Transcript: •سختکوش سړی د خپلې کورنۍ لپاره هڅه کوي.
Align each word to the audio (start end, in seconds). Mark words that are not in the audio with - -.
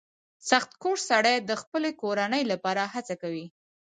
•سختکوش 0.49 0.99
سړی 1.11 1.35
د 1.39 1.51
خپلې 1.61 1.91
کورنۍ 2.01 2.43
لپاره 2.51 2.83
هڅه 2.93 3.15
کوي. 3.21 3.45